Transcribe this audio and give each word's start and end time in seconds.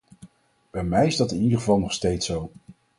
Bij 0.71 0.83
mij 0.83 1.07
is 1.07 1.15
dat 1.17 1.31
in 1.31 1.41
ieder 1.41 1.57
geval 1.57 1.79
nog 1.79 1.93
steeds 1.93 2.25
zo. 2.25 2.51